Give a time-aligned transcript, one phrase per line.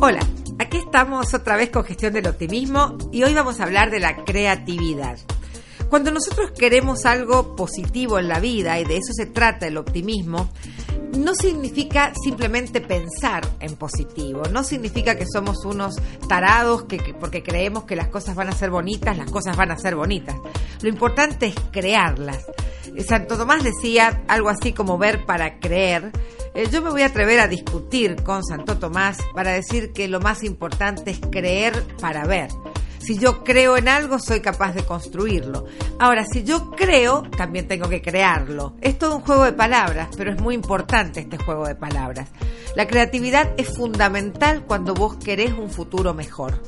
[0.00, 0.20] Hola,
[0.58, 4.24] aquí estamos otra vez con gestión del optimismo y hoy vamos a hablar de la
[4.24, 5.18] creatividad.
[5.88, 10.50] Cuando nosotros queremos algo positivo en la vida y de eso se trata el optimismo,
[11.16, 15.96] no significa simplemente pensar en positivo, no significa que somos unos
[16.28, 19.78] tarados que, porque creemos que las cosas van a ser bonitas, las cosas van a
[19.78, 20.36] ser bonitas.
[20.82, 22.44] Lo importante es crearlas.
[23.06, 26.12] Santo Tomás decía algo así como ver para creer.
[26.56, 30.20] Eh, yo me voy a atrever a discutir con Santo Tomás para decir que lo
[30.20, 32.48] más importante es creer para ver.
[32.98, 35.66] Si yo creo en algo, soy capaz de construirlo.
[35.98, 38.74] Ahora, si yo creo, también tengo que crearlo.
[38.80, 42.30] Es todo un juego de palabras, pero es muy importante este juego de palabras.
[42.74, 46.62] La creatividad es fundamental cuando vos querés un futuro mejor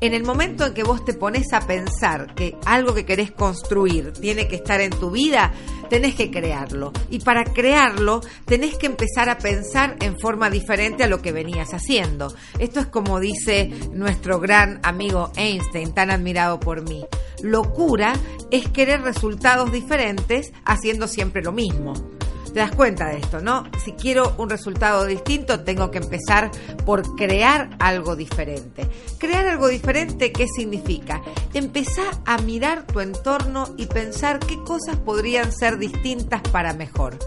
[0.00, 4.12] en el momento en que vos te pones a pensar que algo que querés construir
[4.12, 5.52] tiene que estar en tu vida,
[5.88, 6.92] tenés que crearlo.
[7.10, 11.74] Y para crearlo, tenés que empezar a pensar en forma diferente a lo que venías
[11.74, 12.34] haciendo.
[12.58, 17.04] Esto es como dice nuestro gran amigo Einstein, tan admirado por mí.
[17.42, 18.14] Locura
[18.50, 22.19] es querer resultados diferentes haciendo siempre lo mismo
[22.52, 23.64] te das cuenta de esto, ¿no?
[23.84, 26.50] Si quiero un resultado distinto, tengo que empezar
[26.84, 28.86] por crear algo diferente.
[29.18, 31.22] Crear algo diferente, ¿qué significa?
[31.54, 37.18] Empezar a mirar tu entorno y pensar qué cosas podrían ser distintas para mejor.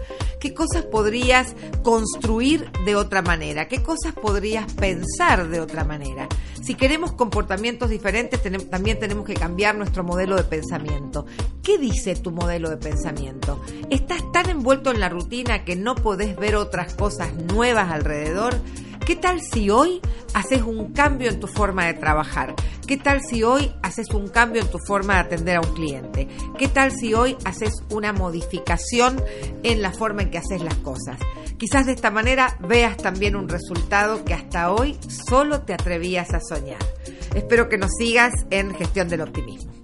[0.44, 3.66] ¿Qué cosas podrías construir de otra manera?
[3.66, 6.28] ¿Qué cosas podrías pensar de otra manera?
[6.62, 11.24] Si queremos comportamientos diferentes, también tenemos que cambiar nuestro modelo de pensamiento.
[11.62, 13.58] ¿Qué dice tu modelo de pensamiento?
[13.88, 18.54] ¿Estás tan envuelto en la rutina que no podés ver otras cosas nuevas alrededor?
[19.06, 20.00] ¿Qué tal si hoy
[20.32, 22.54] haces un cambio en tu forma de trabajar?
[22.86, 26.26] ¿Qué tal si hoy haces un cambio en tu forma de atender a un cliente?
[26.58, 29.22] ¿Qué tal si hoy haces una modificación
[29.62, 31.18] en la forma en que haces las cosas?
[31.58, 34.98] Quizás de esta manera veas también un resultado que hasta hoy
[35.28, 36.78] solo te atrevías a soñar.
[37.34, 39.83] Espero que nos sigas en Gestión del Optimismo.